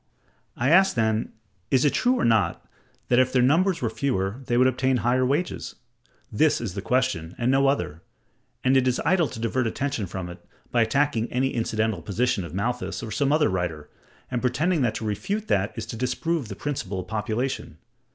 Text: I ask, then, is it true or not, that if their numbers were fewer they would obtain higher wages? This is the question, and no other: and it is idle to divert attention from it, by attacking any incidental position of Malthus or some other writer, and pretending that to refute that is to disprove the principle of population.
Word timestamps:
I 0.57 0.71
ask, 0.71 0.95
then, 0.95 1.31
is 1.69 1.85
it 1.85 1.93
true 1.93 2.15
or 2.19 2.25
not, 2.25 2.65
that 3.09 3.19
if 3.19 3.31
their 3.31 3.43
numbers 3.43 3.83
were 3.83 3.89
fewer 3.91 4.41
they 4.47 4.57
would 4.57 4.65
obtain 4.65 4.97
higher 5.05 5.23
wages? 5.23 5.75
This 6.31 6.59
is 6.59 6.73
the 6.73 6.81
question, 6.81 7.35
and 7.37 7.51
no 7.51 7.67
other: 7.67 8.01
and 8.63 8.75
it 8.75 8.87
is 8.87 8.99
idle 9.05 9.27
to 9.27 9.39
divert 9.39 9.67
attention 9.67 10.07
from 10.07 10.27
it, 10.27 10.43
by 10.71 10.81
attacking 10.81 11.31
any 11.31 11.49
incidental 11.53 12.01
position 12.01 12.43
of 12.43 12.51
Malthus 12.55 13.03
or 13.03 13.11
some 13.11 13.31
other 13.31 13.47
writer, 13.49 13.91
and 14.31 14.41
pretending 14.41 14.81
that 14.81 14.95
to 14.95 15.05
refute 15.05 15.47
that 15.49 15.71
is 15.75 15.85
to 15.85 15.95
disprove 15.95 16.47
the 16.47 16.55
principle 16.55 16.99
of 17.01 17.07
population. 17.07 17.77